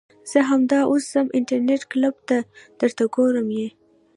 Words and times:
زه 0.31 0.39
همدا 0.49 0.79
اوس 0.89 1.03
ځم 1.13 1.27
انترنيټ 1.37 1.81
کلپ 1.91 2.15
ته 2.29 2.37
درته 2.79 3.03
ګورم 3.15 3.47
يې. 3.57 3.69